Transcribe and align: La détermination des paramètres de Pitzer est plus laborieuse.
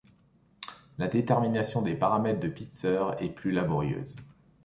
La 0.97 1.07
détermination 1.07 1.83
des 1.83 1.93
paramètres 1.95 2.39
de 2.39 2.47
Pitzer 2.47 3.11
est 3.19 3.29
plus 3.29 3.51
laborieuse. 3.51 4.15